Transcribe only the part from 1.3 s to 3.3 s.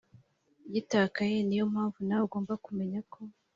niyompamvu nawe ugomba kumenya ko